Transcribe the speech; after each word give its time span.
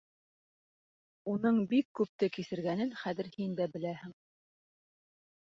Уның 1.33 1.59
бик 1.73 1.91
күпте 1.99 2.31
кисергәнен 2.39 2.91
хәҙер 3.03 3.31
һин 3.37 3.55
дә 3.61 3.71
беләһең. 3.77 4.19